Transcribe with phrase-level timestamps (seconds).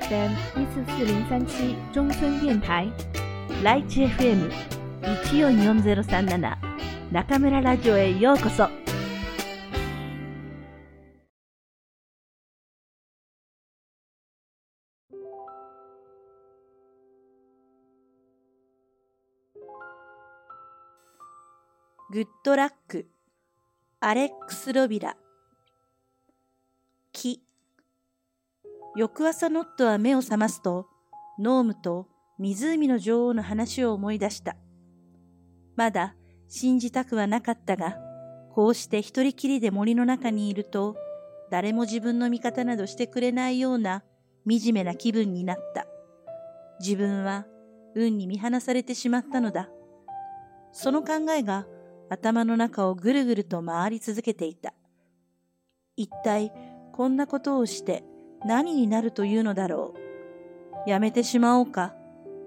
[0.00, 2.90] FM 一四四零三七中村電台
[3.62, 4.50] ライチ FM
[5.22, 6.58] 一四四ゼロ三七
[7.12, 8.68] 中村ラジオへようこそ。
[22.10, 23.06] グッドラック、
[24.00, 25.16] アレックス・ロビラ。
[28.96, 30.86] 翌朝ノットは目を覚ますと、
[31.40, 32.06] ノームと
[32.38, 34.56] 湖の女王の話を思い出した。
[35.74, 36.14] まだ
[36.46, 37.96] 信じたくはなかったが、
[38.52, 40.96] こうして一人きりで森の中にいると、
[41.50, 44.04] 誰も自分の味方などしてくれないような
[44.48, 45.86] 惨めな気分になった。
[46.78, 47.46] 自分は
[47.96, 49.70] 運に見放されてしまったのだ。
[50.70, 51.66] その考えが
[52.10, 54.72] 頭の中をぐるぐると回り続けていた。
[55.96, 56.52] 一体
[56.92, 58.04] こんなことをして
[58.44, 59.94] 何になるというのだろ
[60.86, 60.90] う。
[60.90, 61.94] やめてしまおうか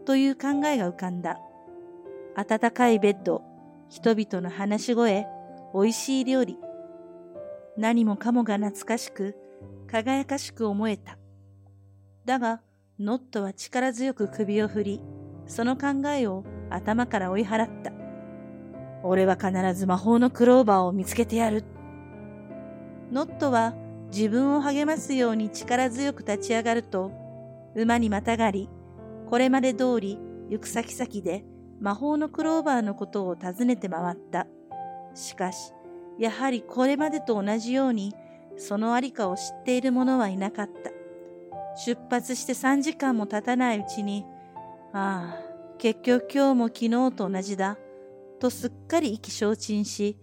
[0.06, 1.40] という考えが浮かんだ。
[2.36, 3.42] 暖かいベッド、
[3.90, 5.28] 人々の話し声、
[5.74, 6.58] 美味しい料理。
[7.78, 9.36] 何もかもが懐かしく、
[9.88, 11.18] 輝かしく思えた。
[12.26, 12.62] だが、
[13.00, 15.02] ノットは力強く首を振り、
[15.46, 17.92] その考えを頭から追い払った。
[19.04, 21.64] 俺は必ず魔法のクローバーを見つけてやる。
[23.12, 23.74] ノットは
[24.12, 27.12] 自分を励ますように力強く立ち上がると、
[27.76, 28.70] 馬にまたがり、
[29.30, 30.18] これまで通り
[30.50, 31.44] 行く先々で
[31.80, 34.48] 魔法のクローバーのことを尋ねて回った。
[35.14, 35.74] しかし、
[36.18, 38.14] やはりこれまでと同じように、
[38.58, 40.92] そのありかを知っている者はいなかった。
[41.76, 44.26] 出発して3時間も経たないうちに、
[44.94, 47.78] ああ、結局今日も昨日と同じだ。
[48.40, 50.18] とすっかり意気消沈し、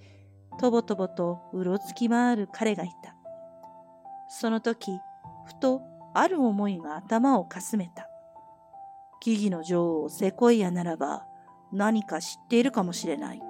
[0.58, 3.13] とぼとぼとうろつき回る彼がいた。
[4.36, 4.98] その時、
[5.46, 5.80] ふと
[6.12, 8.08] ある思いが頭をかすめた。
[9.20, 11.24] 木々の女王セコイアならば
[11.72, 13.40] 何か知っているかもしれない。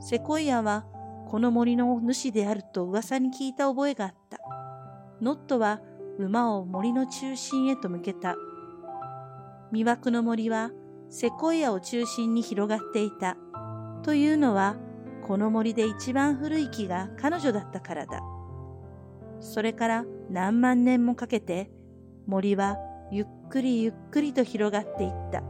[0.00, 0.86] セコイアは
[1.28, 4.38] この森の主であると噂に聞いた覚えがあった。
[5.20, 5.82] ノットは
[6.18, 8.36] 馬を森の中心へと向けた。
[9.70, 10.70] 魅惑の森は
[11.10, 13.36] セコイアを中心に広がっていた。
[14.02, 14.76] というのは、
[15.26, 18.22] この森で一番古い木が彼女だったからだ。
[19.42, 21.68] それから何万年もかけて、
[22.26, 22.78] 森は
[23.10, 25.42] ゆっくりゆっくりと広がっていった。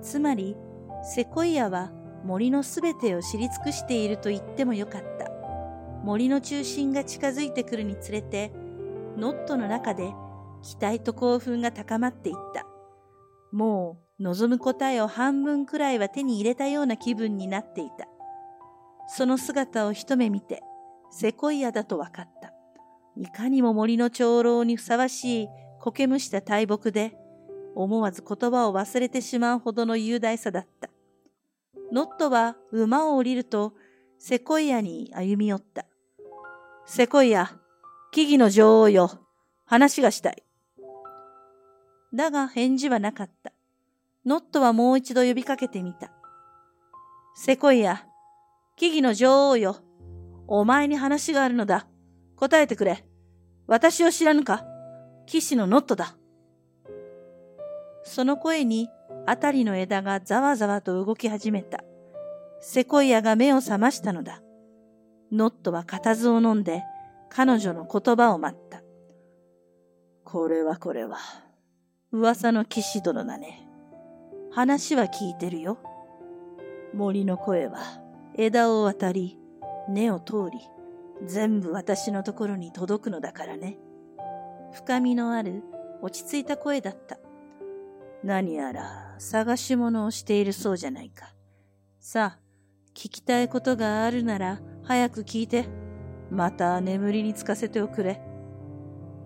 [0.00, 0.56] つまり、
[1.04, 1.92] セコイアは
[2.24, 5.30] 森のすべてを知り尽くしていると言ってもよかった。
[6.02, 8.50] 森の中心が近づいてくるにつれて、
[9.18, 10.14] ノットの中で
[10.62, 12.66] 期待と興奮が高まっていった。
[13.52, 18.08] もう望む答えを半分くらいは手に入れたような気分になっていた。
[19.06, 20.62] その姿を一目見て、
[21.10, 22.51] セコイアだと分かった。
[23.16, 25.48] いかにも森の長老にふさわしい
[25.80, 27.14] 苔むした大木で、
[27.74, 30.90] 思わず言葉を忘れてしまうほどの雄大さだった。
[31.92, 33.74] ノットは馬を降りると、
[34.18, 35.84] セコイアに歩み寄った。
[36.86, 37.58] セコイア、
[38.12, 39.10] 木々の女王よ、
[39.66, 40.42] 話がしたい。
[42.14, 43.52] だが返事はなかった。
[44.24, 46.12] ノットはもう一度呼びかけてみた。
[47.34, 48.06] セコイア、
[48.76, 49.76] 木々の女王よ。
[50.46, 51.86] お前に話があるのだ。
[52.42, 53.04] 答えてくれ。
[53.68, 54.64] 私を知らぬか？
[55.26, 56.16] 騎士のノットだ。
[58.02, 58.88] その声に、
[59.26, 61.84] あたりの枝がざわざわと動き始めた。
[62.60, 64.42] セコイアが目を覚ましたのだ。
[65.30, 66.82] ノットは固唾を飲んで、
[67.28, 68.82] 彼女の言葉を待った。
[70.24, 71.18] これはこれは、
[72.10, 73.68] 噂の騎士殿だね。
[74.50, 75.78] 話は聞いてるよ。
[76.92, 77.78] 森の声は
[78.36, 79.38] 枝を渡り、
[79.88, 80.58] 根を通り、
[81.26, 83.78] 全部私のところに届くのだからね。
[84.72, 85.62] 深みのある
[86.00, 87.18] 落ち着いた声だった。
[88.24, 91.34] 何やら探し物をしているそうじゃないか。
[92.00, 92.40] さあ、
[92.94, 95.66] 聞きたいことがあるなら早く聞いて。
[96.30, 98.22] また眠りにつかせておくれ。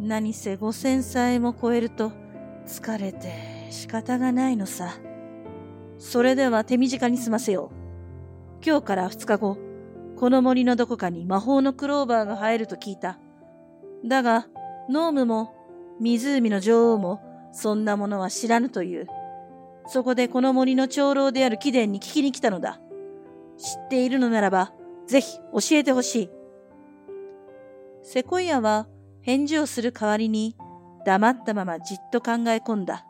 [0.00, 2.10] 何せ五千歳も超えると
[2.66, 4.92] 疲れて仕方がないのさ。
[5.98, 8.64] それでは手短に済ませよう。
[8.64, 9.56] 今日から二日後、
[10.16, 13.18] この森のどこかに魔法のクローバーが生えると聞いた。
[14.04, 14.46] だが、
[14.88, 15.54] ノームも
[16.00, 17.20] 湖の女王も
[17.52, 19.06] そんなものは知らぬという。
[19.86, 22.80] そこでこの森の長老である貴殿に聞きに来たのだ。
[23.58, 24.72] 知っているのならば、
[25.06, 26.30] ぜひ教えてほしい。
[28.02, 28.86] セコイアは
[29.20, 30.56] 返事をする代わりに
[31.04, 33.04] 黙ったままじっと考え込んだ。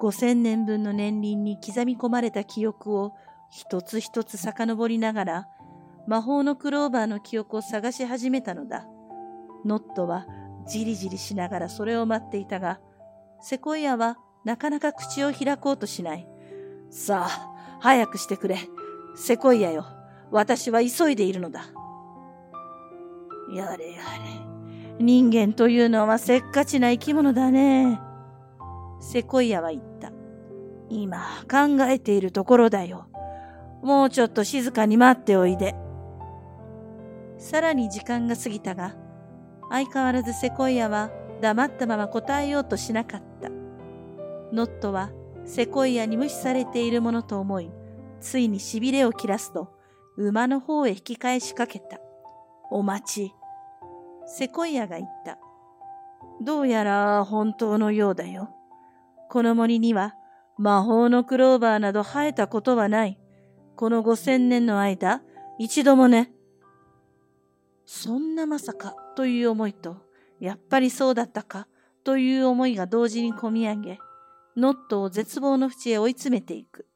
[0.00, 3.14] 五千年分の年輪に刻み込まれた記憶を
[3.50, 5.48] 一つ一つ遡りながら、
[6.08, 8.86] 魔法のクローバーの記憶を探し始めたのだ。
[9.66, 10.26] ノットは
[10.66, 12.80] じりじりしながらそれを待っていたが、
[13.42, 16.26] セコイアはなかなか口を開こうとしない。
[16.88, 18.56] さあ、早くしてくれ。
[19.16, 19.84] セコイアよ。
[20.30, 21.66] 私は急いでいるのだ。
[23.54, 24.02] やれやれ。
[24.98, 28.00] 人間というのはせっかちな生き物だね。
[28.98, 30.10] セコイアは言った。
[30.88, 31.18] 今
[31.50, 33.08] 考えているところだよ。
[33.82, 35.74] もうちょっと静かに待っておいで。
[37.38, 38.94] さらに時間が過ぎたが、
[39.70, 43.48] 相変わらずセコイアは黙ったまま答えようとしなかった。
[44.52, 45.10] ノットは
[45.44, 47.70] セコイアに無視されているものと思い、
[48.20, 49.72] ついに痺れを切らすと、
[50.16, 52.00] 馬の方へ引き返しかけた。
[52.70, 53.34] お待ち。
[54.26, 55.38] セコイアが言った。
[56.42, 58.50] どうやら本当のようだよ。
[59.30, 60.14] この森には
[60.58, 63.18] 魔法のクローバーなど生えたことはない。
[63.76, 65.22] この五千年の間、
[65.58, 66.32] 一度もね。
[67.90, 69.96] そんなまさかという思いと、
[70.40, 71.68] やっぱりそうだったか
[72.04, 73.98] という思いが同時にこみ上げ、
[74.58, 76.86] ノットを絶望の淵へ追い詰めていく。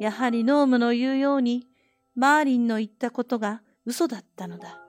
[0.00, 1.66] やはりノームの言うように、
[2.14, 4.80] マーリンの言ったことが嘘だったのだ。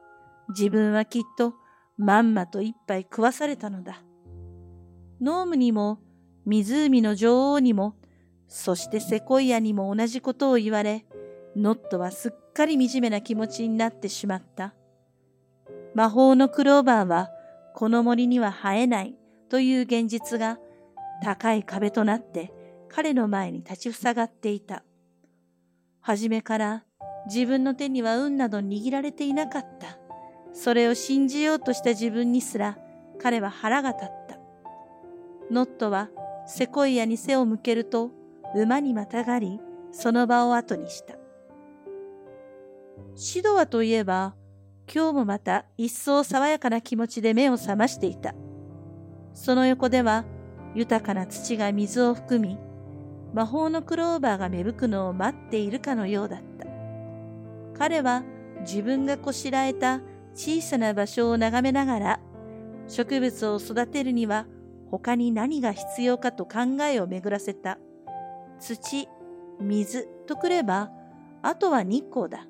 [0.47, 1.55] 自分はきっと
[1.97, 4.01] まんまと一杯食わされたのだ。
[5.19, 5.99] ノームにも、
[6.45, 7.97] 湖の女王にも、
[8.47, 11.05] そしてセコイアにも同じことを言われ、
[11.57, 14.73] ノットはすっかり惨めな気持ちになってしまった。
[15.93, 17.29] 魔法のクローバーは
[17.73, 19.15] この森には生えない
[19.49, 20.57] という現実が
[21.23, 22.53] 高い壁となって
[22.89, 24.83] 彼の前に立ちふさがっていた。
[26.01, 26.83] はじめから
[27.27, 29.97] 自分の手には運など握られていなかった。
[30.53, 32.77] それを信じようとした自分にすら
[33.19, 34.39] 彼は腹が立った。
[35.51, 36.09] ノットは
[36.47, 38.11] セコイアに背を向けると
[38.55, 39.59] 馬にまたがり
[39.91, 41.15] その場を後にした。
[43.15, 44.35] シドアといえば
[44.93, 48.33] 今日もまた一層爽やかな気持ちで目を覚ましていた。
[49.33, 50.23] その横では
[50.73, 52.57] 豊かな土が水を含み、
[53.33, 56.67] 魔法のクローバーが芽吹くのを待っているかのようだった。
[57.77, 58.23] 彼は
[58.61, 60.01] 自分がこしらえた
[60.33, 62.19] 小さな場所を眺めながら、
[62.87, 64.47] 植物を育てるには
[64.89, 67.77] 他に何が必要かと考えを巡らせた。
[68.59, 69.07] 土、
[69.59, 70.91] 水とくれば、
[71.41, 72.47] あとは日光だ。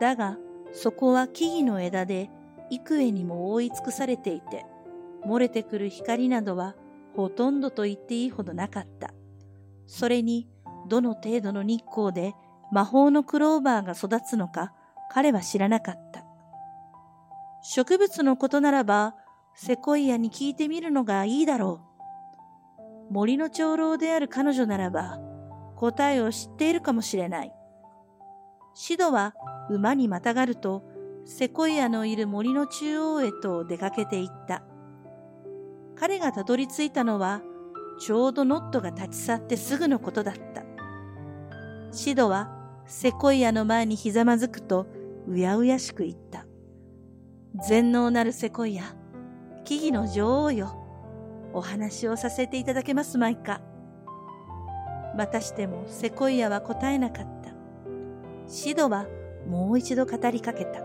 [0.00, 0.38] だが、
[0.72, 2.30] そこは木々の枝で
[2.70, 4.64] 幾重にも覆い尽くされていて、
[5.26, 6.74] 漏れてくる光などは
[7.14, 9.12] ほとんどと言っていいほどなかった。
[9.86, 10.48] それに、
[10.88, 12.34] どの程度の日光で
[12.72, 14.72] 魔法のクローバーが育つのか
[15.10, 16.24] 彼は知らなかった。
[17.62, 19.14] 植物のことならば、
[19.54, 21.80] セコイアに聞いてみるのがいいだろ
[23.10, 23.12] う。
[23.12, 25.18] 森の長老である彼女ならば、
[25.76, 27.52] 答えを知っているかもしれない。
[28.74, 29.34] シドは
[29.70, 30.82] 馬にまたがると、
[31.24, 34.62] セコイアのいる森の中央へと出かけていった。
[35.94, 37.42] 彼がたどり着いたのは、
[38.00, 40.64] ちょうどノットが立ち去ってすぐのことだった。
[41.92, 42.50] シドは
[42.86, 44.86] セコイアの前にひざまずくと、
[45.28, 46.46] うやうやしく言った。
[47.68, 48.96] 全能なるセコイア、
[49.64, 50.78] 木々の女王よ。
[51.54, 53.60] お話をさせていただけますまいか。
[55.16, 57.41] またしてもセコイアは答えなかった。
[58.46, 59.06] シドは
[59.46, 60.80] もう一度語りかけた。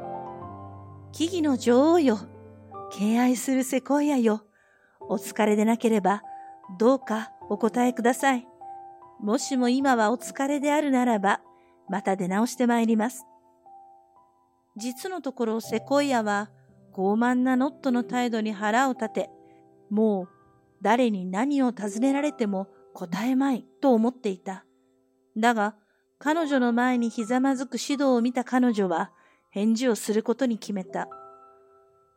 [1.12, 2.20] 木々の女王よ。
[2.92, 4.44] 敬愛するセコイアよ。
[5.02, 6.22] お疲れでなければ、
[6.80, 8.48] どうかお答えください。
[9.20, 11.42] もしも今はお疲れであるならば、
[11.90, 13.26] また出直してまいります。
[14.76, 16.52] 実のところセコイアは
[16.94, 19.30] 傲慢なノットの態度に腹を立て、
[19.90, 20.30] もう
[20.82, 24.66] 誰に何を尋ねられても答えまいと思っていた。
[25.36, 25.76] だが、
[26.20, 29.12] 彼女の前にひざまずく指導を見た彼女は
[29.52, 31.08] 返事をすることに決めた。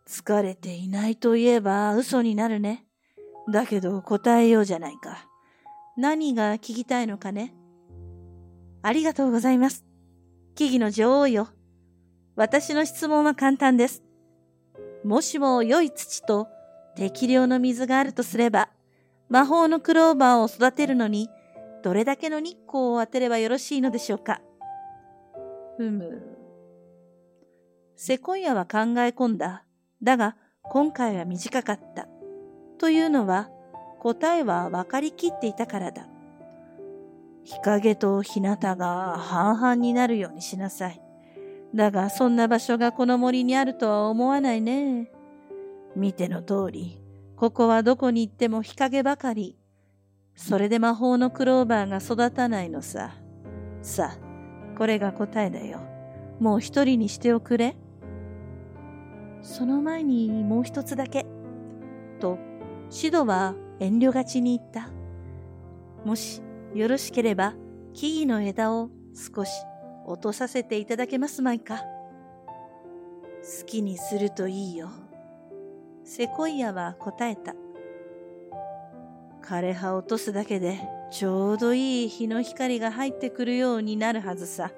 [0.09, 2.87] 疲れていないと言えば嘘になるね。
[3.53, 5.29] だけど答えようじゃないか。
[5.97, 7.55] 何が聞きたいのかね。
[8.83, 9.85] ありがとうございます。
[10.55, 11.49] 木々の女王よ。
[12.37, 14.03] 私の質問は簡単です。
[15.05, 16.49] もしも良い土と
[16.97, 18.71] 適量の水があるとすれば、
[19.29, 21.29] 魔法のクローバーを育てるのに
[21.83, 24.41] どれだけの日光を当てればよろしいのでしょうか？
[25.77, 26.23] ふむ。
[27.97, 29.65] セコイアは考え込んだ。
[30.03, 32.09] だが、今回は短かった。
[32.79, 33.51] というのは、
[33.99, 36.09] 答えは分かりきっていたからだ。
[37.45, 41.03] 日陰と日向が半々になるようにしなさい。
[41.75, 45.11] だが、そんな場所がこの森にあるとは思わないね。
[45.95, 47.03] 見ての通り、
[47.37, 49.59] ここはどこに行っても日陰ばかり。
[50.35, 53.15] それで魔法のクローバーが育たないのさ。
[53.83, 55.81] さあ、これが答えだよ。
[56.39, 57.77] もう一人にしておくれ。
[59.43, 61.27] その前にもう一つだけ。
[62.19, 62.39] と、
[62.89, 64.91] シドは遠慮がちに言った。
[66.05, 66.43] もし
[66.75, 67.55] よろしければ
[67.93, 69.51] 木々の枝を少し
[70.07, 71.83] 落とさせていただけますまいか。
[73.43, 74.89] 好きにするといいよ。
[76.05, 77.55] セコイアは答えた。
[79.41, 80.81] 枯葉落とすだけで
[81.11, 84.71] ちょうどいい日の光が入ってくるようになるはずさ。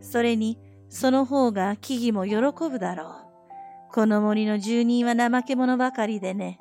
[0.00, 0.58] それに、
[0.90, 3.92] その方が木々も喜ぶだろう。
[3.92, 6.58] この森の住人は怠け者ばかりでね。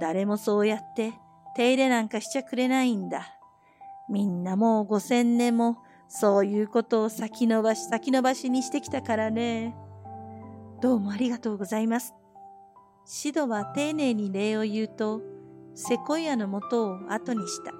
[0.00, 1.12] 誰もそうやって
[1.54, 3.36] 手入れなんかしちゃくれないんだ。
[4.08, 9.74] みんなもう五千年もそういうことを先延ばし先延ばしにしてきたからね。
[10.80, 12.14] どうもありがとうございます。
[13.04, 15.20] シドは丁寧に礼を言うと、
[15.78, 17.72] セコイアのもとを後にした。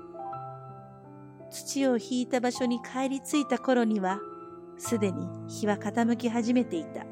[1.50, 4.20] 土を引いた場所に帰り着いた頃には、
[4.76, 7.06] すでに日は傾き始めていた。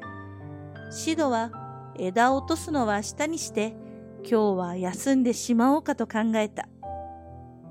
[0.91, 1.49] シドは
[1.97, 3.75] 枝を落とすのは下にして、
[4.19, 6.69] 今日は休んでしまおうかと考えた。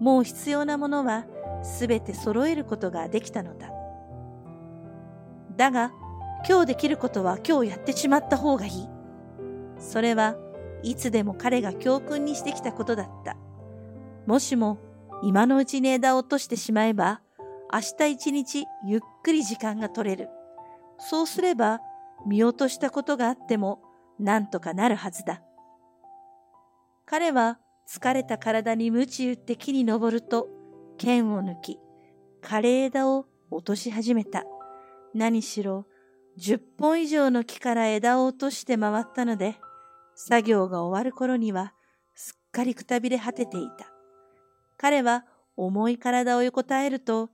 [0.01, 1.25] もう必要なものは
[1.63, 3.71] すべて揃えることができたのだ。
[5.57, 5.93] だが、
[6.49, 8.89] 今日できることは今日やってしまった方がいい。
[9.79, 10.35] それは
[10.85, 13.37] いつでも彼が教訓にしてきたことだった。
[14.27, 14.79] もしも
[15.23, 17.23] 今のうちに枝を落としてしまえば、
[17.73, 20.29] 明日一日ゆっくり時間が取れる。
[20.99, 21.81] そうすれば、
[22.27, 23.83] 見落としたことがあっても、
[24.19, 25.43] なんとかなるはずだ。
[27.07, 30.49] 彼は疲れた体に鞭打って木に登ると、
[30.99, 31.79] 剣を抜き、
[32.43, 34.45] 枯れ枝を落とし始めた。
[35.15, 35.87] 何しろ、
[36.37, 39.57] 十本以上の木から枝を落として回ったので、
[40.15, 41.75] 作業が終わる頃には、
[42.15, 43.87] すっかりくたびれ果てていた。
[44.77, 45.25] 彼は
[45.57, 47.31] 重い体を横たえると、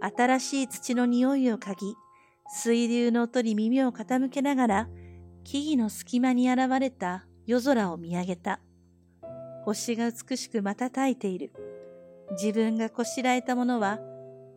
[0.00, 1.94] 新しい土の匂いを嗅ぎ、
[2.48, 4.88] 水流の音に耳を傾けながら、
[5.44, 8.60] 木々の隙間に現れた夜空を見上げた。
[9.64, 11.52] 星が美しく瞬いている。
[12.32, 13.98] 自分がこしらえたものは、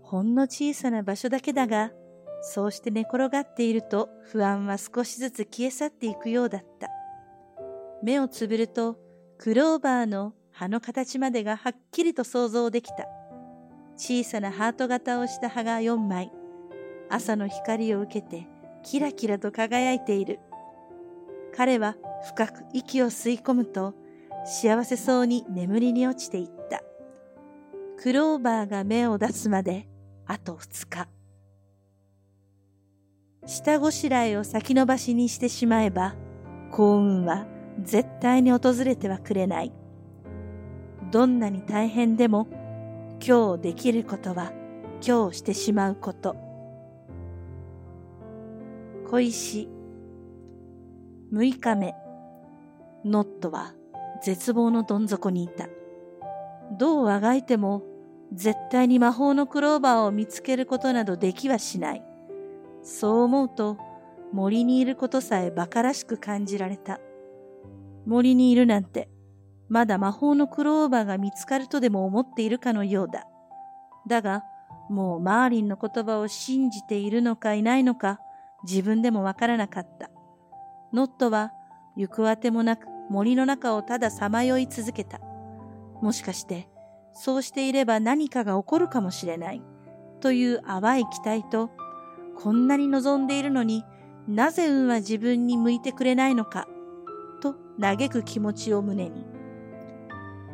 [0.01, 1.91] ほんの小さな場所だけだが、
[2.41, 6.87] そうして寝転がっていると不安は少しずつ消え去っていくようだった。
[8.03, 8.97] 目をつぶると、
[9.37, 13.07] クローバーの葉の形までがはっきりと想像できた。
[13.95, 16.31] 小さなハート型をした葉が4枚、
[17.09, 18.47] 朝の光を受けて
[18.83, 20.39] キラキラと輝いている。
[21.55, 21.95] 彼は
[22.27, 23.95] 深く息を吸い込むと、
[24.45, 26.83] 幸せそうに眠りに落ちていった。
[27.97, 29.87] クローバーが芽を出すまで
[30.27, 31.07] あと2日。
[33.45, 36.15] 下ごしらえを先延ばしにしてしまえば、
[36.71, 37.47] 幸運は
[37.81, 39.71] 絶対に訪れてはくれない。
[41.11, 42.47] どんなに大変でも、
[43.25, 44.51] 今日できることは
[45.05, 46.35] 今日してしまうこと。
[49.09, 49.69] 小石。
[51.31, 51.95] 6日目。
[53.05, 53.73] ノットは
[54.23, 55.67] 絶望のどん底にいた。
[56.77, 57.83] どうあがいても
[58.33, 62.03] 絶対に魔法のクローバーを見つけることなどできはしない。
[62.83, 63.77] そう思うと
[64.33, 66.99] 森にいることさえ馬鹿らしく感じられた。
[68.07, 69.09] 森にいるなんて
[69.69, 73.27] まだ魔法のクローバーが見つかるとでも思っているかのようだ。
[74.07, 74.43] だが、
[74.89, 78.19] もうマーリンの言葉を信じているのかいないのか、
[78.63, 80.09] 自分でもわからなかった。
[80.93, 81.51] ノットは
[81.97, 85.19] 行くあてもなく森の中をたださまよい続けた。
[86.01, 86.69] もしかして、
[87.11, 89.61] そうしていれば何かが起こるかもしれない。
[90.21, 91.71] という淡い期待と、
[92.37, 93.83] こんなに望んでいるのに
[94.27, 96.67] なぜ運は自分に向いてくれないのか、
[97.39, 99.25] と嘆く気持ちを胸に。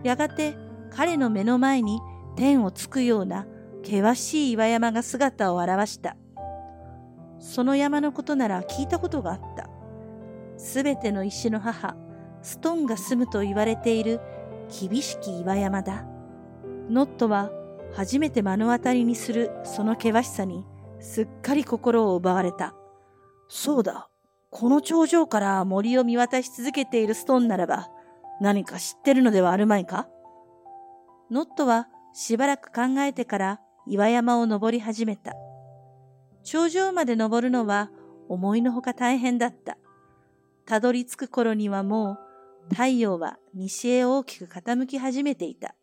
[0.04, 0.56] やがて
[0.92, 2.00] 彼の目の前に
[2.36, 3.46] 天をつくような
[3.84, 6.16] 険しい岩山が姿を現した。
[7.40, 9.70] その山のことなら聞いたことがあった。
[10.58, 11.96] すべての石の母、
[12.42, 14.22] ストンが住むと言われている
[14.70, 16.06] 厳しき岩山だ。
[16.90, 17.52] ノットは
[17.94, 20.66] 初めて目の当たりにするその険しさに
[21.00, 22.76] すっかり心を奪われた。
[23.48, 24.10] そうだ。
[24.56, 27.90] この頂上から森を見渡し続けているストーンならば、
[28.40, 30.08] 何か知ってるのではあるまいか？
[31.32, 35.34] ノットはしばらく考えてから岩山を登り始めた。
[36.44, 37.90] 頂上まで登るのは
[38.30, 39.78] 思いのほか大変だった。
[40.68, 42.20] たどり着く頃にはも
[42.70, 45.74] う太陽は西へ大きく傾き始めていた。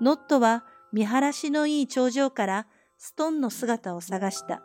[0.00, 2.66] ノットは見晴らしのいい頂上から
[2.98, 4.62] ストンの姿を探した。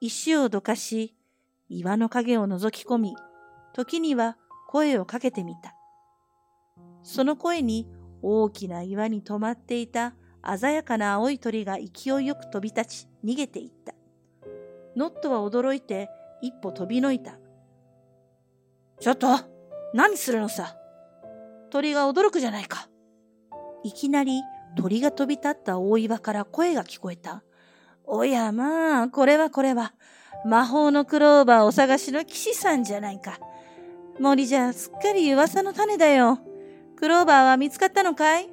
[0.00, 1.14] 石をどかし、
[1.68, 3.16] 岩の影を覗き込み、
[3.74, 4.36] 時には
[4.68, 5.74] 声をかけてみた。
[7.02, 7.88] その声に
[8.22, 10.14] 大きな岩に止まっていた
[10.58, 13.94] 鮮やかな青い鳥が勢いよく飛び立ち逃げていった。
[14.96, 16.08] ノットは驚いて
[16.40, 17.38] 一歩飛びのいた。
[19.00, 19.28] ちょっと
[19.92, 20.76] 何するのさ？
[21.70, 22.88] 鳥が驚くじゃないか。
[23.82, 24.42] いきなり
[24.76, 27.42] 鳥が飛び立った大岩から声が聞こえた。
[28.06, 29.92] おやまあ、これはこれは、
[30.44, 33.38] 魔法のクローバーお探しの騎士さんじゃないか。
[34.20, 36.38] 森じゃすっかり噂の種だよ。
[36.96, 38.48] クローバーは見つかったのかい？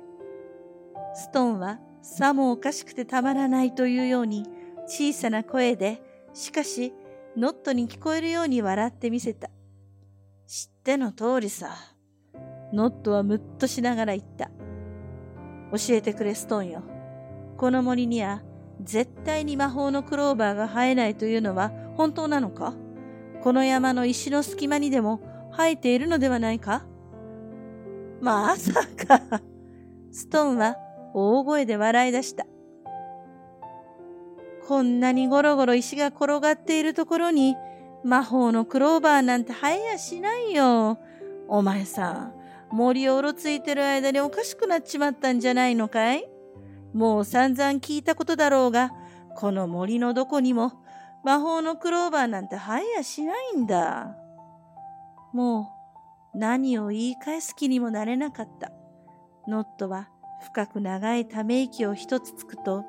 [1.14, 4.46] ストーンはさもおかしくてたまらないというように
[4.88, 6.02] 小さな声で、
[6.34, 6.92] しかし
[7.38, 9.50] ノットに聞こえるように笑ってみせた。
[10.48, 11.70] 知っての通りさ。
[12.74, 14.50] ノットはむっとしながら言った。
[15.72, 16.84] 教えてくれストーンよ。
[17.58, 18.42] この森には
[18.84, 22.74] 絶対に魔法のクローバーが生えないというのは本当なのか？
[23.42, 25.22] この山の石の隙間にでも
[25.52, 26.86] 生えているのではないか？
[28.22, 29.42] まさか。
[30.12, 30.78] ストーンは
[31.14, 32.46] 大声で笑い出した。
[34.68, 37.56] こんなにゴロゴロ石が転がっているところに
[38.04, 41.00] 魔法のクローバーなんて生えやしないよ。
[41.50, 42.34] お前さん、
[42.72, 46.26] 森をうろついてる間におかしくなっちまったんじゃないのかい？
[46.94, 48.92] もう散々聞いたことだろうが、
[49.36, 50.74] この森のどこにも
[51.24, 54.16] 魔法のクローバーなんて生えやしないんだ。
[55.34, 55.72] も
[56.34, 58.72] う何を言い返す気にもなれなかった。
[59.48, 60.10] ノットは
[60.44, 62.86] 深く長いため息を一つつくと、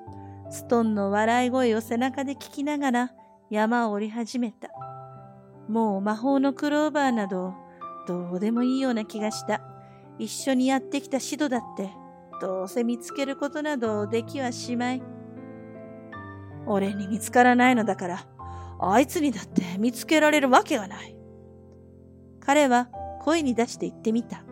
[0.50, 3.10] ストンの笑い声を背中で聞きながら
[3.50, 4.68] 山を降り始めた。
[5.68, 7.54] もう魔法のクローバーなど
[8.06, 9.62] どうでもいいような気がした。
[10.18, 11.90] 一緒にやってきたシドだって
[12.40, 15.02] どうせ見つけることなどできはしまい。
[16.66, 18.26] 俺に見つからないのだから、
[18.80, 21.16] あいつにだって見つけられるわけがない。
[22.40, 22.88] 彼は
[23.22, 24.44] 声に出して言ってみた。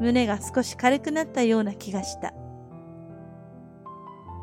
[0.00, 2.32] 胸が少し軽くなったような気がした。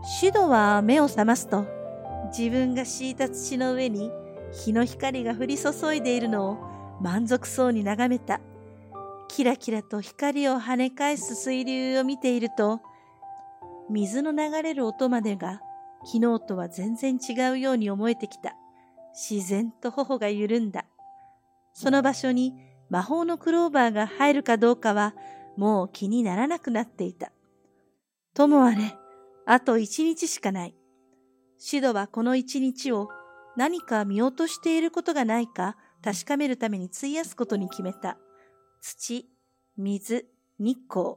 [0.03, 1.65] シドは目を覚ますと、
[2.37, 4.11] 自分が敷いた土の上に
[4.51, 6.57] 日の光が降り注いでいるのを
[7.01, 8.39] 満足そうに眺めた。
[9.27, 12.81] キラキラと光を跳ね返す水流を見ていると、
[13.89, 15.61] 水の流れる音までが
[16.05, 18.55] 昨日とは全然違うように思えてきた。
[19.13, 20.85] 自然と頬が緩んだ。
[21.73, 22.53] その場所に
[22.89, 25.15] 魔法のクローバーが入るかどうかは
[25.57, 27.31] もう気にならなくなっていた。
[28.33, 28.95] ともあれ、
[29.45, 30.75] あと一日しかない。
[31.57, 33.09] シドはこの一日を
[33.55, 38.17] 何か見落としていることがないか確かめるために費やすことに決めた。
[38.81, 39.25] 土、
[39.77, 40.25] 水、
[40.59, 41.15] 日光。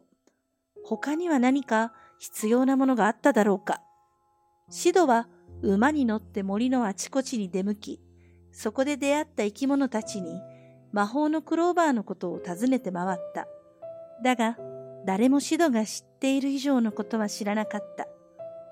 [0.84, 3.82] 他には何か必要なものがあっただろうか。
[4.70, 5.28] シドは
[5.62, 8.00] 馬に乗って森のあちこちに出向き、
[8.52, 10.40] そこで出会った生き物たちに
[10.92, 13.46] 魔法のクローバーのことを尋ねて回った。
[14.24, 14.56] だが、
[15.06, 18.06] 誰もシドが知っている以上のことは知らなかった。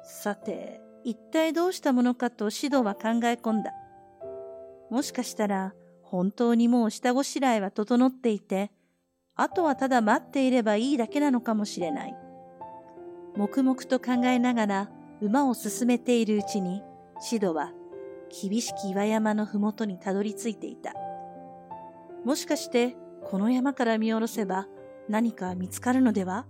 [0.03, 3.73] さて、一体どうしたものかとシドは考え込んだ。
[4.91, 8.71] もしかしたら、本当にもう下ごしらえは整っていて、
[9.37, 12.17] あとはただ待っていればいいだけなのかもしれない。
[13.37, 16.83] 黙々と考えながら馬を進めているうちに、
[17.21, 17.73] シドは
[18.43, 20.95] 厳しき岩山のふもとにたどり着いていた。
[22.25, 24.67] もしかしてこの山から見下ろせば
[25.09, 26.47] 何か見つかるのでは？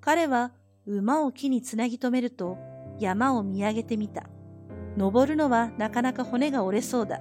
[0.00, 0.52] 彼は
[0.86, 2.56] 馬を木につなぎ止めると
[3.00, 4.28] 山を見上げてみた。
[4.96, 7.20] 登るのはなかなか骨が折れそうだ。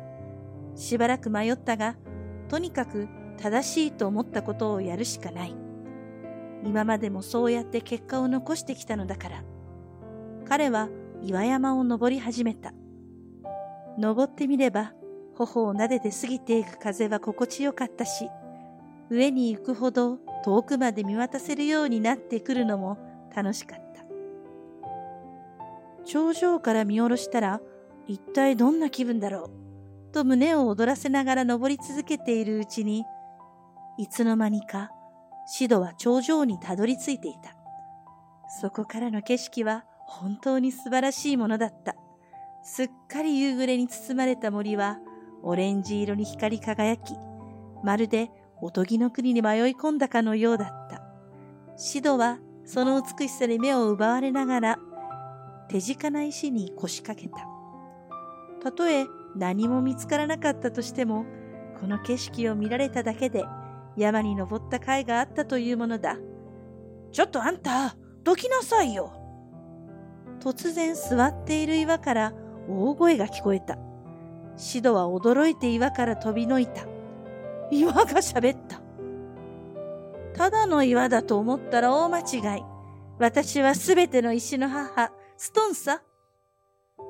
[0.76, 1.96] しばらく迷ったが、
[2.50, 5.56] とにかく正しいと思ったことをやるしかない。
[6.64, 9.44] 今までもそうやって結果を残してきたのだから。
[10.48, 10.90] 彼は
[11.22, 12.74] 岩山を登り始めた。
[13.98, 14.94] 登ってみれば、
[15.36, 18.30] 頬を撫でて過ぎていく風は心地よかったし、
[19.10, 22.98] 上に行くほど遠くまで見渡せるようになってくるのも
[23.36, 24.04] 楽しかった。
[26.06, 27.62] 頂上から見下ろしたら、
[28.08, 29.50] 一体どんな気分だろ
[30.10, 33.06] うと胸を躍らせながら登り続けているうちに、
[33.98, 34.92] いつの間にか、
[35.46, 37.56] シドは頂上にたどり着いていた。
[38.62, 41.96] そこからの景色は本当に素晴らしいものだった。
[42.64, 45.00] すっかり夕暮れに包まれた森は、
[45.44, 47.16] オレンジ色に光り輝き、
[47.84, 51.04] まるでおとぎの国に迷い込んだかのようだった。
[51.76, 54.80] シドはその美しさに目を奪われながら、
[55.68, 57.48] 手近な石に腰掛けた。
[58.64, 61.26] たとえ何も見つからなかったとしても、
[61.82, 63.44] この景色を見られただけで
[63.98, 66.18] 山に登った甲斐があったというものだ。
[67.12, 69.12] ちょっとあんた、どきなさいよ。
[70.40, 72.34] 突然座っている岩から
[72.68, 73.78] 大声が聞こえた。
[74.58, 76.86] シドは驚いて岩から飛びのいた。
[77.72, 78.82] 岩が喋った。
[80.36, 82.64] ただの岩だと思ったら大間違い。
[83.20, 86.02] 私はすべての石の母、ストンさ。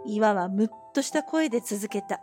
[0.05, 2.21] 岩はむっとした声で続けた。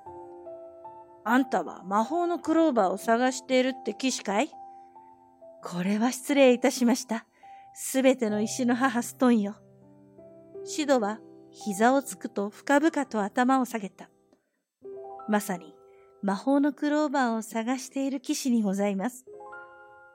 [1.24, 4.50] あんたは魔法のクローバーを探しているって騎士かい？
[5.62, 7.26] これは失礼いたしました。
[7.74, 9.56] すべての石の母ストンよ。
[10.64, 14.08] シドは膝をつくと深々と頭を下げた。
[15.28, 15.74] まさに
[16.22, 19.24] 魔法のクローバーを探している騎士にございます。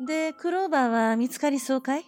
[0.05, 2.03] で、クローバーは見つかりそうかい？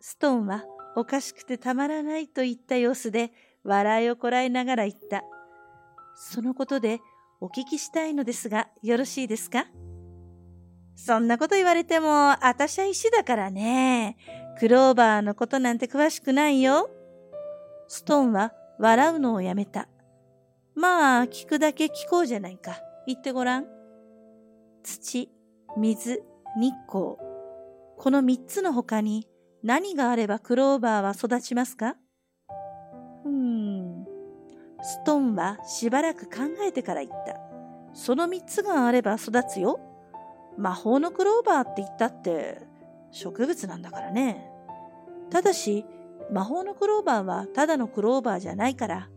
[0.00, 0.64] ストーンは
[0.96, 3.32] おかしくてたまらないといった様子で
[3.64, 5.22] 笑いをこらえながら言った。
[6.14, 7.00] そのことで
[7.40, 9.66] お聞きしたいのですがよろしいですか？
[10.94, 14.16] そんなこと言われても、あたしゃ石だからね。
[14.58, 16.88] クローバーのことなんて詳しくないよ。
[17.88, 19.88] ストーンは笑うのをやめた。
[20.74, 22.80] まあ、聞くだけ聞こうじゃないか。
[23.06, 23.66] 言ってごらん。
[24.82, 25.30] 土、
[25.76, 26.22] 水、
[26.58, 27.16] 日光。
[27.98, 29.28] この三つの他に
[29.62, 31.96] 何があればクローバーは育ちますか？
[34.86, 37.40] ストーンはしばらく考えてから言った。
[37.92, 39.80] その三つがあれば育つよ。
[40.56, 42.60] 魔法のクローバーって言ったって
[43.10, 44.48] 植物なんだからね。
[45.28, 45.84] ただし、
[46.30, 49.08] 魔法のクローバーはただのクローバーじゃないから、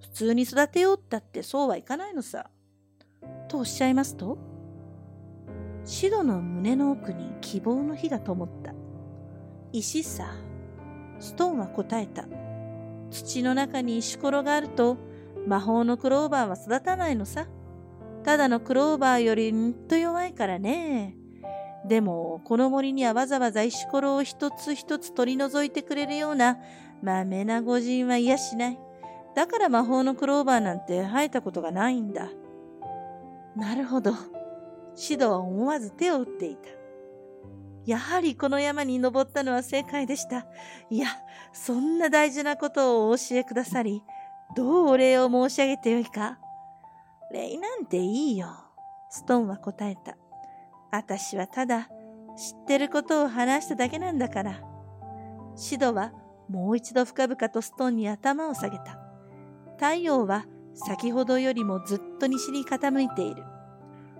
[0.00, 2.48] 普通に育てようったってそうはいかないのさ。
[3.48, 4.38] とおっしゃいますと
[5.84, 8.72] シドの胸の奥に希望の火が灯った。
[9.70, 10.34] 石さ。
[11.20, 12.24] ストーンは答えた。
[13.14, 14.98] 土の中に石ころがあると
[15.46, 17.46] 魔法のクローバーは育たないのさ。
[18.24, 21.14] ただのクローバーよりんと弱いからね。
[21.86, 26.58] でも、この森にはわざわざ石ころを一つ一つ取り除いてくれるような、
[27.02, 28.78] まめな御人はいやしない。
[29.36, 32.30] だから魔法のクローバーなんて生えたことがないんだ。
[33.54, 34.12] なるほど。
[34.94, 36.83] シドは思わず手を打っていた。
[37.86, 40.46] やはりこの山に登ったのは正解でした。
[40.90, 41.08] いや、
[41.52, 44.02] そんな大事なことをお教えくださり、
[44.56, 46.38] どうお礼を申し上げてよいか。
[47.32, 48.48] 礼なんていいよ。
[49.10, 50.16] ストーンは答えた。
[50.90, 51.88] 私はただ
[52.36, 54.60] 知ってることを話しただけなんだから。
[55.56, 56.12] シドは
[56.48, 58.98] もう一度深々とストーンに頭を下げた。
[59.76, 63.44] 太陽は先ほどよりもずっと西に傾いている。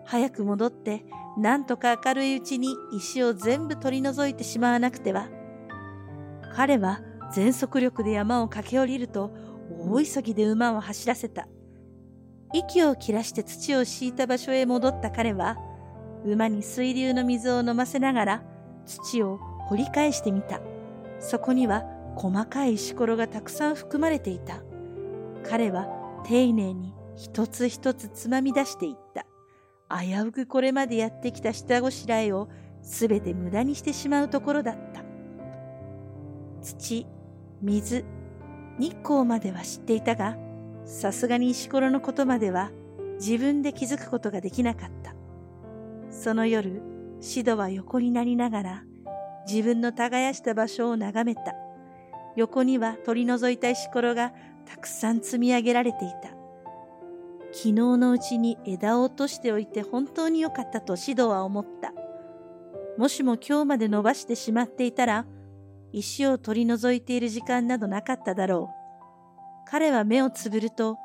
[0.05, 1.05] 早く戻って
[1.37, 5.29] なんとか明るいうちに石を全部取り除いてしまわなくては。
[6.55, 7.01] 彼は
[7.33, 9.33] 全速力で山を駆け下りると
[9.81, 11.49] 大急ぎで馬を走らせた。
[12.53, 15.57] 息を切らして土を敷いた場所へ戻った彼は、
[16.25, 18.43] 馬に水流の水を飲ませながら
[18.87, 19.39] 土を
[19.69, 20.61] 掘り返してみた。
[21.19, 21.83] そこには
[22.15, 24.63] 細かい石ころがたくさん含まれていた。
[25.43, 25.89] 彼は
[26.25, 29.27] 丁寧に一つ一つつまみ出していった。
[30.01, 32.49] 危うくこれまでやってきた下ごしらえを
[32.83, 35.05] すべて無駄にしてしまうところだった。
[36.63, 37.07] 土、
[37.63, 38.05] 水、
[38.79, 40.37] 日光までは知っていたが、
[40.85, 42.71] さすがに石ころのことまでは
[43.21, 45.15] 自分で気づくことができなかった。
[46.11, 46.83] その夜、
[47.21, 48.85] シドは横になりながら
[49.47, 51.55] 自分の耕した場所を眺めた。
[52.37, 54.33] 横には取り除いた石ころが
[54.67, 56.44] たくさん積み上げられていた。
[57.55, 61.93] 昨日のうちに枝を落としておいて本当に良かったとシドは思った。
[62.99, 65.25] もしも今日まで伸ばしてしまっていたら、
[65.93, 68.71] 石を取り除いている時間などなかっただろ
[69.67, 69.71] う。
[69.71, 70.97] 彼は目をつぶると、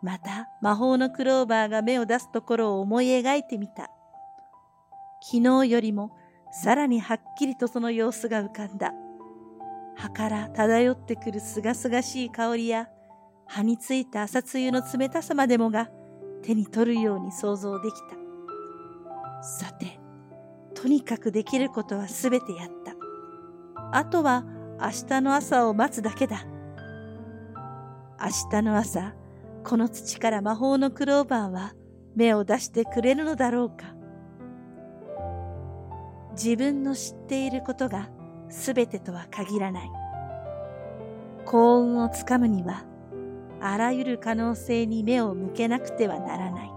[0.00, 3.90] また魔法のクローバーが目を出すところを思い描いてみた。
[5.20, 6.12] 昨日よりも
[6.52, 8.92] さらにはっきりとその様子が浮かんだ。
[9.96, 12.88] 葉から漂ってくるすがすがしい香りや、
[13.46, 15.88] 葉についた朝露の冷たさまでもが
[16.42, 19.42] 手に取るように想像できた。
[19.42, 19.98] さて、
[20.74, 22.94] とにかくできることはすべてやった。
[23.92, 24.44] あとは
[24.80, 26.44] 明日の朝を待つだけだ。
[28.20, 29.14] 明日の朝、
[29.64, 31.72] この土から魔法のクローバーは
[32.14, 33.94] 芽を出してくれるのだろうか。
[36.32, 38.10] 自分の知っていることが
[38.48, 39.90] 全てとは限らない。
[41.44, 42.84] 幸運をつかむには、
[43.60, 46.75] あらゆる可能性に目を向けなくてはならない。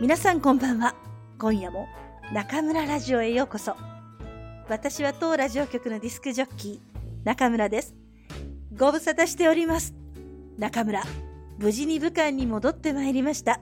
[0.00, 0.94] 皆さんこんばんは。
[1.38, 1.86] 今夜も
[2.32, 3.76] 中村ラジオへようこそ。
[4.66, 7.94] 私は当ラジオ局のディスクジョッキー、中村です。
[8.74, 9.94] ご無沙汰しております。
[10.56, 11.02] 中村、
[11.58, 13.60] 無事に武漢に戻ってまいりました。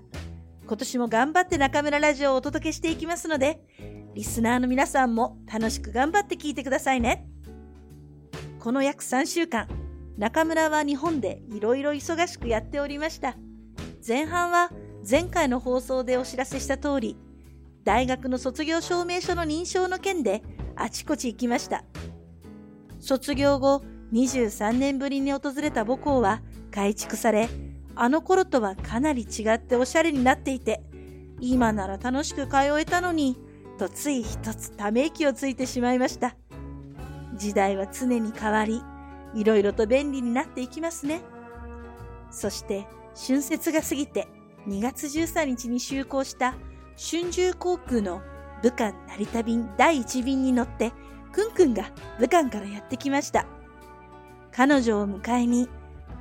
[0.69, 3.61] 今年も頑張って中村ラジオをお届けしていきますので、
[4.15, 7.27] リスナーの皆さんも楽しく頑張って聞いてくださいね。
[8.61, 9.67] この約3週間、
[10.17, 13.35] 中村は日本でいろいろ忙しくやっておりました。
[14.07, 14.71] 前半は
[15.11, 17.17] 前回の放送でお知らせした通り、
[17.83, 20.43] 大学の卒業証明書の認証の件で
[20.77, 21.83] あちこち行きました。
[23.01, 27.49] 卒業後、23年ぶりに訪れた母校は改築され、
[27.95, 30.83] あの頃とはかなり違っておしゃれになっていて、
[31.41, 33.39] 今なら楽しく通えたのに、
[33.79, 36.37] とつい一つため息をついてしまいました。
[37.35, 38.83] 時代は常に変わり、
[39.35, 41.23] いろいろと便利になっていきますね。
[42.31, 44.29] そして、春節が過ぎて
[44.69, 46.55] 2月13日に就航した
[46.97, 48.21] 春秋航空の
[48.63, 50.93] 武漢成田便第1便に乗って、
[51.33, 53.47] くんくんが武漢からやってきました。
[54.53, 55.69] 彼女を迎えに、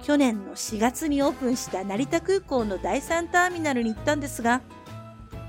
[0.04, 4.62] 去年の4月にオープンした成田空港の第3ターミナルに行ったんですが、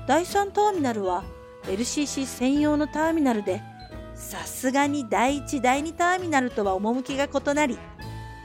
[0.07, 1.23] 第3ターミナルは
[1.65, 3.61] LCC 専用のターミナルで、
[4.15, 7.77] さすがに第1、第2ターミナルとは趣が異なり、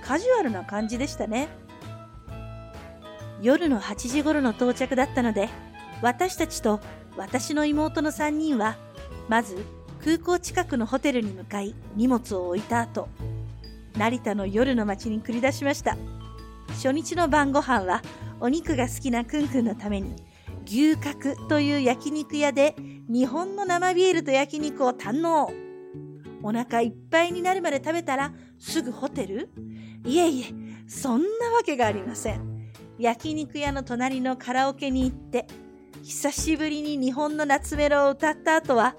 [0.03, 1.49] カジュアルな感じでしたね。
[3.45, 5.51] 夜の8時頃の到着だったので、
[6.01, 6.81] 私たちと
[7.15, 8.79] 私の妹の3人は、
[9.29, 9.63] まず
[10.03, 13.07] 空港近くのホテルに向かい荷物を置いた後、
[13.99, 15.99] 成田の夜の街に繰り出しました。
[16.69, 18.01] 初日の晩ご飯は
[18.41, 20.17] お肉が好きなくんくんのために
[20.65, 22.75] 牛角という焼肉屋で
[23.11, 25.51] 日本の生ビールと焼肉を堪能。
[26.43, 29.51] お腹いっぱいになるまで食べたらすぐホテル？
[30.07, 30.45] いえいえ、
[30.89, 32.54] そんなわけがありません。
[32.99, 35.47] 焼肉屋の隣のカラオケに行って、
[36.03, 38.95] 久しぶりに日本の夏メロを歌った後は、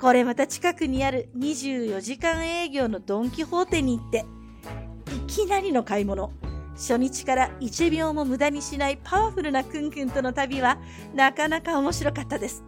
[0.00, 4.24] これまた近くにある24時間営業のドン・キホーテに行って、
[5.14, 6.32] いきなりの買い物。
[6.74, 10.78] 初日から1秒も無駄にしないパワフルなくんくんとの旅は
[11.14, 12.64] なかなか面白かったです。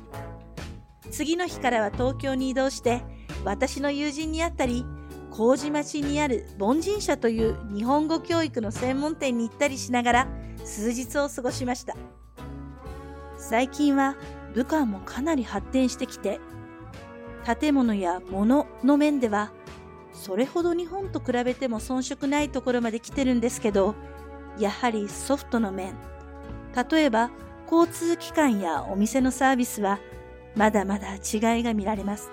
[1.11, 3.03] 次の日からは東京に移動して、
[3.45, 4.85] 私の友人に会ったり、
[5.31, 10.29] 麹町にある凡人社という日本語教育の専門店に行ったりしながら
[10.67, 11.97] 数日を過ごしました。
[13.39, 14.17] 最近は
[14.53, 16.41] 武漢もかなり発展してきて、
[17.61, 19.53] 建物や物の面では
[20.13, 23.95] それほど日本と比べても遜色ないところまで来てるんですけど、
[24.59, 25.95] やはりソフトの面、
[26.91, 27.31] 例えば
[27.71, 30.01] 交通機関やお店のサービスは
[30.57, 32.31] まだまだ違いが見られます。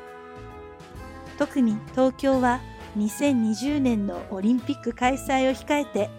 [1.38, 2.62] 特に東京は
[2.98, 6.10] 2020年のオリンピック開催を控えて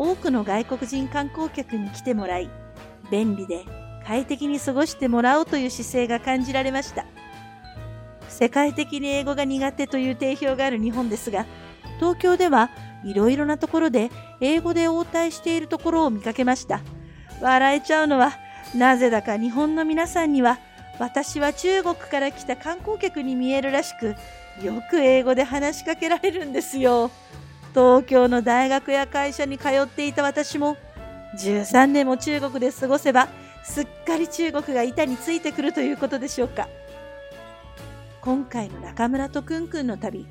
[0.00, 2.48] 多くの外国人観光客に来てもらい
[3.10, 3.66] 便利で
[4.06, 7.04] 快適に過ごしてもらおうという姿勢が感じられました。
[8.26, 11.44] 世界的に英語が苦手という定評がある日本ですが、
[11.98, 12.70] 東京では
[13.04, 14.10] いろいろなところで
[14.40, 16.80] 英語で応対しているところを見かけました。
[17.42, 18.32] 笑えちゃうのは、
[18.74, 20.58] なぜだか日本の皆さんには、
[20.98, 24.16] 私は中国から来た観光客に見えるらしく、
[24.64, 27.10] よく英語で話しかけられるんですよ。
[27.70, 30.76] 東京の大学や会社に通っていた私も、
[31.38, 33.28] 13年も中国で過ごせば、
[33.62, 36.68] すっかり中国が板についてくるということでしょうか。
[38.20, 40.26] 今回の中村とくんくんの旅、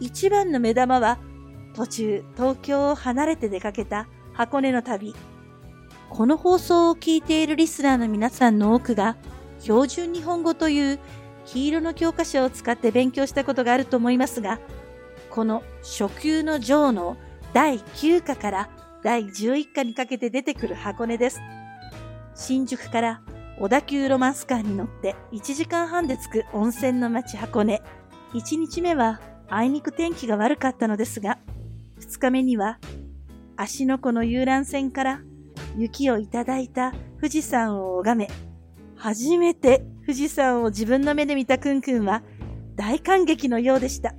[0.00, 1.18] 一番の目玉は、
[1.74, 5.14] 途中東京を離れて出かけた箱根の旅。
[6.08, 9.16] この放送を聞いているリスナーの皆さんの多くが、
[9.60, 10.98] 標準日本語という
[11.46, 14.58] 黄色の教科書を使って勉強したことがあると思いますが、
[15.40, 17.16] この初級の上の
[17.54, 18.68] 第9課から
[19.02, 21.40] 第11課にかけて出てくる箱根です。
[22.34, 23.22] 新宿から
[23.58, 27.80] 小田急ロマンスカーに乗って1時間半で着く温泉の町箱根。
[28.34, 31.38] 1日目はあいにく天気が悪かったのですが、
[32.00, 32.78] 2日目には
[33.56, 35.22] 芦ノ湖の遊覧船から
[35.74, 38.30] 雪をいただいた富士山を拝め、
[38.94, 42.22] 初めて富士山を自分の目で見たくんくんは
[42.76, 44.14] 大感激のようでした。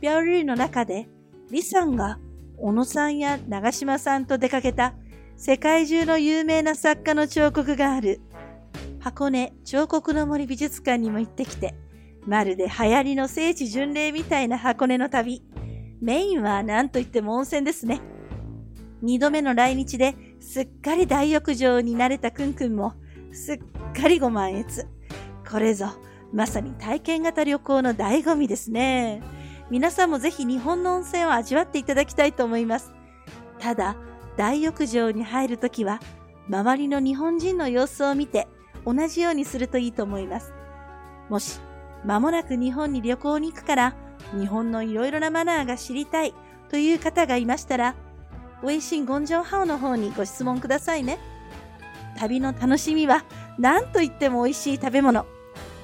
[0.00, 1.08] ピャオルーの中で、
[1.48, 2.18] 李さんが
[2.56, 4.94] 小野さんや長島さんと出かけた
[5.36, 8.20] 世界中の有名な作家の彫刻がある
[9.00, 11.74] 箱根彫刻の森美術館にも行ってきて、
[12.26, 15.42] まるで流行りの聖地巡礼みたいな箱根の旅。
[16.00, 18.00] メインは何と言っても温泉ですね。
[19.02, 22.94] 二度目の来日ですっかり大浴場に慣れたくんくんも、
[23.32, 23.58] すっ
[24.00, 24.86] かりご満悦。
[25.48, 25.86] これぞ、
[26.32, 29.22] まさに体験型旅行の醍醐味ですね。
[29.70, 32.92] 皆さんもぜひ日本の温泉を味わっていただきたいと思います。
[33.58, 33.96] ただ、
[34.36, 36.00] 大浴場に入るときは、
[36.48, 38.48] 周りの日本人の様子を見て
[38.86, 40.54] 同じようにするといいと思います。
[41.28, 41.60] もし、
[42.04, 43.94] 間もなく日本に旅行に行くから、
[44.32, 46.34] 日本のいろいろなマナーが知りたい
[46.70, 47.94] という方がいましたら、
[48.66, 51.18] 微信ゴンジョンハオの方にご質問くださいね。
[52.16, 53.24] 旅の楽しみは
[53.58, 55.26] 何と言っても美味しい食べ物。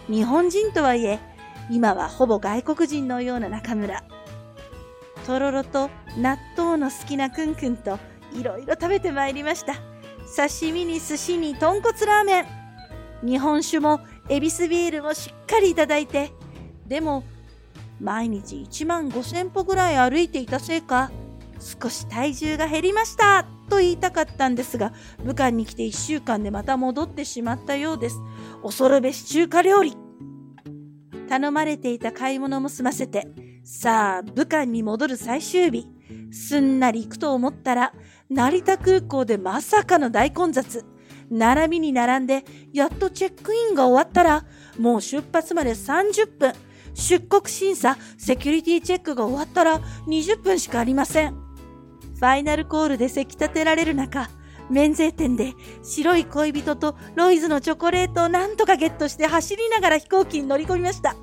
[0.08, 1.20] 日本人とはいえ、
[1.70, 4.04] 今はほぼ外国人のような中村。
[5.26, 7.98] とろろと納豆の好きなくんくんと
[8.34, 9.74] いろいろ食べてまいりました。
[10.36, 12.46] 刺身に寿司に豚骨ラーメン。
[13.26, 16.32] 日本酒もエビスビールもしっかりいただいて。
[16.86, 17.24] でも、
[18.00, 21.10] 毎日1万5千歩ぐらい歩いていたせいか、
[21.60, 24.92] 少し体重が減りましたと言いたかったんですが、
[25.24, 28.20] 武漢に来て1週間でまた戻ってしまったようです。
[28.62, 30.03] 恐るべし中華料理。
[31.24, 33.26] 頼まれていた買い物も済ませて、
[33.64, 35.86] さあ、武漢に戻る最終日。
[36.30, 37.92] すんなり行くと思ったら、
[38.28, 40.84] 成田空港でまさかの大混雑。
[41.30, 44.44] 並びに並んで、やっとチェックインが終わったら、
[44.78, 46.52] もう出発まで30分。
[46.94, 51.34] 出国審査、セキュリティチェックが終わったら20分しかありません。
[51.34, 54.30] ファイナルコールでせき立てられる中、
[54.70, 61.16] 免税店で白い恋人とロイズのチョコレートをなんとかゲットして走りながら飛行機に乗り込みました。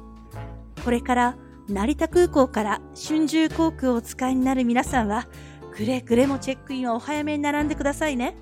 [0.83, 5.27] これから成田空港から春秋航空をお使いになる皆さんは、
[5.73, 8.35] くれぐれもチェックインはお早めに並んでくださいね。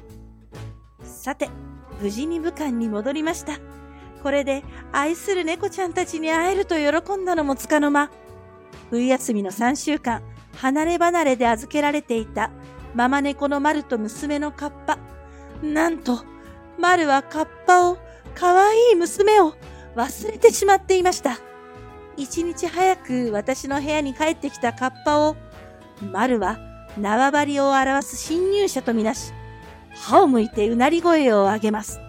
[1.03, 1.49] さて、
[2.01, 3.59] 無事に武漢に戻りました。
[4.23, 8.09] これで愛する猫ちゃんたちに会えると喜んだのもつかの間。
[8.89, 10.23] 冬休みの3週間、
[10.57, 12.51] 離れ離れで預けられていた
[12.95, 14.97] ママ猫のマルと娘のカッパ。
[15.61, 16.23] なんと、
[16.77, 17.97] マルはカッパを、
[18.35, 19.53] 可愛い娘を
[19.95, 21.39] 忘れてしまっていました。
[22.17, 25.35] 一日早く私の部屋に帰ってきたカッパを、
[26.11, 26.57] マルは
[26.97, 29.33] 縄張りを表す侵入者とみなし、
[29.93, 31.99] 歯を向いてうなり声を上げます。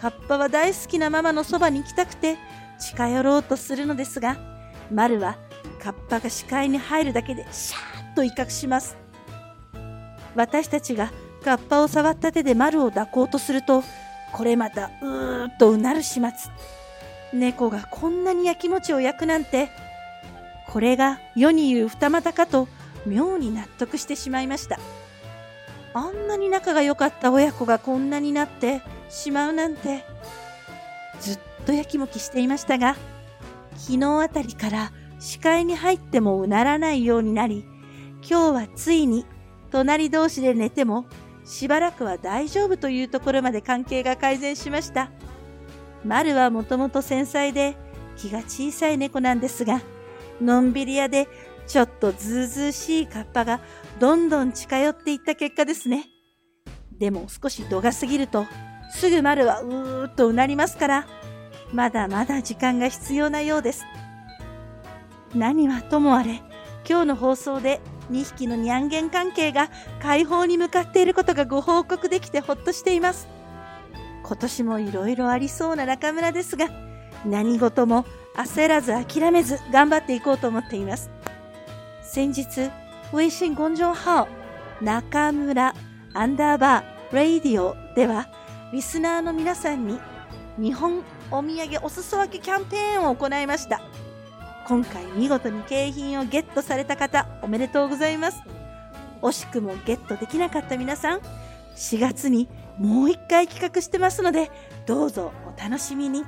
[0.00, 2.36] カッパは大好きなママのそばに行きたくて
[2.78, 4.36] 近寄ろうとするのですが、
[4.90, 5.38] マルは
[5.82, 9.03] カッパが視界に入るだけでシャーッと威嚇します。
[10.34, 11.12] 私たちが
[11.44, 13.82] カッパを触った手でマルを抱こうとすると、
[14.32, 16.30] これまたうーっとうなる始末。
[17.32, 19.68] 猫がこんなに焼き餅を焼くなんて、
[20.68, 22.68] これが世に言う二股かと
[23.06, 24.78] 妙に納得してしまいました。
[25.92, 30.04] あんなに仲が良かった親子がこんなになってしまうなんて、
[31.20, 32.96] ずっとやきもきしていましたが、
[33.76, 37.64] 昨日あたりから視界に入ってもうならないようになり、
[38.28, 39.26] 今日はついに
[39.74, 41.04] 隣同士で寝ても
[41.44, 45.10] しばらくは大丈夫というところまで関係が改善しました。
[46.04, 47.74] 丸はもともと繊細で
[48.16, 49.82] 気が小さい猫なんですが、
[50.40, 51.26] のんびり屋で
[51.66, 53.58] ちょっとずうずうしいカッパが
[53.98, 56.06] どんどん近寄っていった結果ですね。
[56.96, 58.46] でも少し度が過ぎると、
[58.92, 61.06] すぐ丸はうーっとうなりますから、
[61.72, 63.84] まだまだ時間が必要なようです。
[65.34, 66.42] 何はともあれ、
[66.88, 73.28] 今日の放送で2匹のニャンゲン関係が解放に向かっていることがご報告できてほっとしています。
[74.22, 76.68] 今年もいろいろありそうな中村ですが、
[77.24, 78.04] 何事も
[78.36, 81.10] 焦らず諦めず頑張っていこうと思っています。
[82.02, 82.70] 先日、
[83.12, 84.28] 微信公众号
[84.80, 85.74] 中村
[86.14, 88.28] アンダーバーラディオでは、
[88.72, 90.00] リスナーの皆さんに
[90.58, 93.80] 日本お土産お裾分けキャンペーンを行いました。
[94.66, 98.42] 今回見事に景品をゲットされた方、おめでとうございます。
[99.20, 101.20] 惜しくもゲットできなかった皆さん、
[101.76, 102.48] 4月に
[102.78, 104.50] もう一回企画してますので、
[104.86, 106.24] どうぞお楽しみに。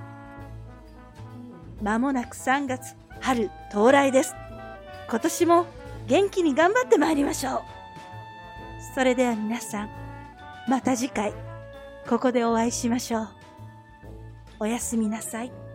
[1.83, 4.35] まもなく3月、春到来です。
[5.09, 5.67] 今年も
[6.07, 7.63] 元気に頑張ってまいりましょう。
[8.95, 9.91] それでは皆さん、
[10.69, 11.33] また次回、
[12.09, 13.29] ここでお会いしましょう。
[14.61, 15.66] おやすみなさい。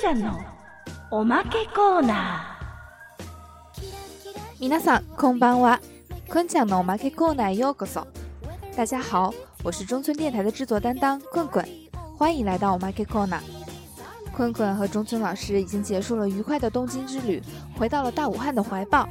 [0.00, 0.40] ちゃんの
[1.10, 3.82] おまけコーナー
[4.58, 5.80] 皆さんこんばんは
[6.28, 8.06] くんちゃんのおまけコーナーようこそ
[8.76, 9.32] 大家好
[9.62, 11.64] 我是中村电台的制作担当棍棍
[12.16, 13.40] 欢迎来到我 m a k Corner。
[14.36, 17.42] 棍棍和中村老师已经结束了愉快的东京之旅，
[17.78, 19.08] 回到了大武汉的怀抱。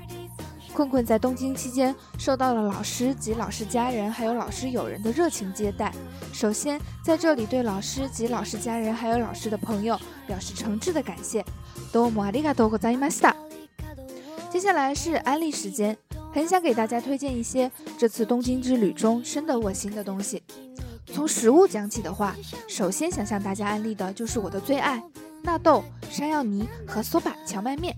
[0.74, 5.94] 困困在东京期间受到了老师及老师家人还有老师友人的热情接待。
[6.32, 11.44] 首先，在这里对老师及老师家人还有老师的朋友表示诚挚的感谢。
[11.92, 13.34] 多么ありがとうございました。
[14.52, 15.96] 接下来是安利时间，
[16.34, 20.44] 很想给大家推荐一些这次东京之旅中深得我心的东西。
[21.12, 22.36] 从食物讲起的话，
[22.68, 25.02] 首先想向大家安利的就是我的最爱
[25.42, 27.96] 纳豆、山药泥和 soba 荞麦面。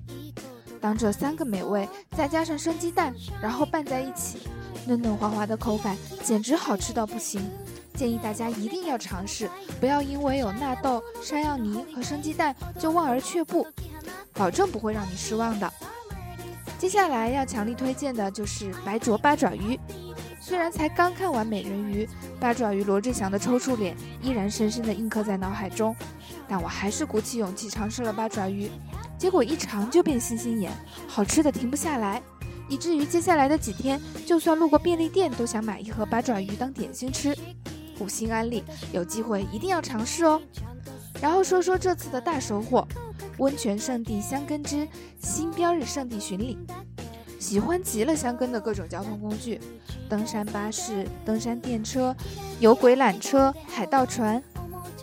[0.87, 3.13] 当这三个美味再加上生鸡蛋，
[3.43, 4.39] 然后拌在一起，
[4.87, 7.43] 嫩嫩滑滑的口感简直好吃到不行。
[7.93, 13.67] 建议大家一定要尝试，不要因为有纳豆、山药泥和生鸡蛋就望而却步，
[14.33, 15.69] 保证不会让你失望的。
[16.79, 19.77] 接下来要强力推荐的就是白灼八爪鱼。
[20.41, 22.09] 虽然才刚看完美人鱼，
[22.39, 25.97] 八爪鱼罗志祥的抽搐脸依然深深地印刻在脑海中，
[26.47, 28.71] 但我还是鼓起勇气尝试了八爪鱼，
[29.19, 30.73] 结果一尝就变星星眼，
[31.07, 32.23] 好吃的停不下来，
[32.69, 37.37] 以至于接下来的几天，就算路过便利店都想买一盒八爪鱼当点心吃。
[37.99, 38.63] 五星安利，
[38.93, 40.41] 有机会一定要尝试哦。
[41.21, 42.87] 然后说说这次的大收获：
[43.39, 44.87] 温泉圣地香根之
[45.19, 46.59] 新标日圣地巡礼。
[47.39, 49.59] 喜欢极了香根的各种交通工具，
[50.09, 52.15] 登山巴士、登山电车、
[52.61, 54.43] 有轨缆车、海盗船，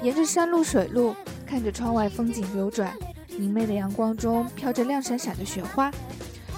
[0.03, 1.16] 沿着山路水路，
[1.47, 2.95] 看着窗外风景流转，
[3.38, 5.92] 明媚的阳光中飘着亮闪闪的雪花，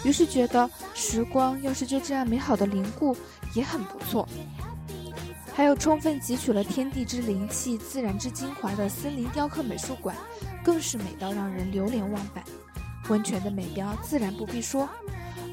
[0.04, 3.16] 于是觉得时光要是就这样美好的凝固
[3.54, 4.28] 也很不错。
[5.54, 10.16] 还有充分汲取了天地之灵气、自然之精华的森林雕刻美术馆，
[10.64, 12.44] 更是美到让人流连忘返。
[13.08, 14.90] 温泉的美标自然不必说。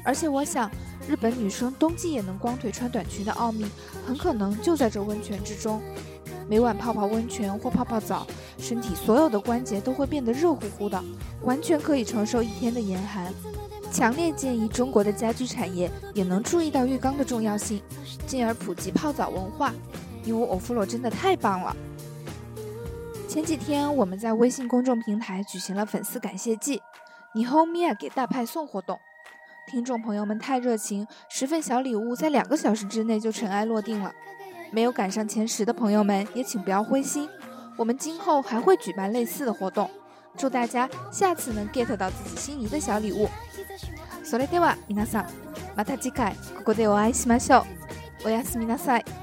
[0.03, 0.69] 而且我想，
[1.07, 3.65] 日本女生冬季也能光腿穿短裙的奥秘，
[4.05, 5.81] 很可能就在这温泉之中。
[6.47, 8.27] 每晚泡泡温泉或泡泡澡，
[8.57, 11.03] 身体所有的关节都会变得热乎乎的，
[11.43, 13.33] 完全可以承受一天的严寒。
[13.91, 17.81] 强烈建议中国的家居产业也能注意到浴缸的重要性，
[18.25, 19.73] 进而普及泡澡文化。
[20.25, 21.75] 因为欧芙洛真的太棒了。
[23.27, 26.81] 前几天我们在微信公众平台举行了粉丝感谢季，
[27.33, 28.97] 你和米娅给大派送活动。
[29.67, 34.13] 听众朋友们太热情，十份小礼物在两个小时之内就尘埃落定了。
[34.72, 37.28] 没有赶上前十的朋友们也请不要灰心，
[37.76, 39.90] 我们今后还会举办类似的活动。
[40.36, 43.28] 祝大家下次能 get 到自己心仪的小礼物。
[44.24, 45.26] それでは皆さん、
[45.74, 47.64] また次回ここでお会いしましょ
[48.24, 48.26] う。
[48.26, 49.21] おやすみなさい。